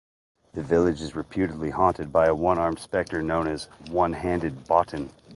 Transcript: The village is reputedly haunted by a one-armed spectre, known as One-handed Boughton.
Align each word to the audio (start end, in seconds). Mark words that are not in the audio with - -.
The 0.53 0.63
village 0.63 0.99
is 0.99 1.15
reputedly 1.15 1.69
haunted 1.69 2.11
by 2.11 2.25
a 2.25 2.33
one-armed 2.33 2.79
spectre, 2.79 3.21
known 3.21 3.47
as 3.47 3.65
One-handed 3.91 4.65
Boughton. 4.65 5.11